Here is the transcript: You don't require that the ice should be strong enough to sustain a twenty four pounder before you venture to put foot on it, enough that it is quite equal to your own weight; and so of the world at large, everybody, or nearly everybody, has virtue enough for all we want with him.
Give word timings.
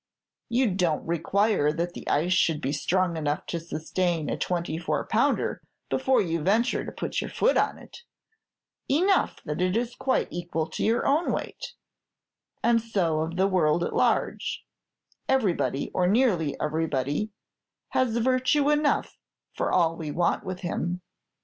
You 0.49 0.71
don't 0.71 1.05
require 1.05 1.71
that 1.71 1.93
the 1.93 2.09
ice 2.09 2.33
should 2.33 2.59
be 2.59 2.71
strong 2.71 3.17
enough 3.17 3.45
to 3.45 3.59
sustain 3.59 4.29
a 4.31 4.35
twenty 4.35 4.79
four 4.79 5.05
pounder 5.05 5.61
before 5.91 6.23
you 6.23 6.41
venture 6.41 6.83
to 6.83 6.91
put 6.91 7.13
foot 7.13 7.55
on 7.55 7.77
it, 7.77 8.01
enough 8.89 9.43
that 9.43 9.61
it 9.61 9.77
is 9.77 9.93
quite 9.93 10.27
equal 10.31 10.65
to 10.71 10.83
your 10.83 11.05
own 11.05 11.31
weight; 11.31 11.73
and 12.63 12.81
so 12.81 13.19
of 13.19 13.35
the 13.35 13.45
world 13.47 13.83
at 13.83 13.95
large, 13.95 14.65
everybody, 15.29 15.91
or 15.93 16.07
nearly 16.07 16.59
everybody, 16.59 17.29
has 17.89 18.17
virtue 18.17 18.71
enough 18.71 19.19
for 19.53 19.71
all 19.71 19.95
we 19.95 20.09
want 20.09 20.43
with 20.43 20.61
him. 20.61 21.01